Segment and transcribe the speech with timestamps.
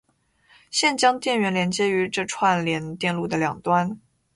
[0.71, 3.99] 现将电源连接于这串联电路的两端。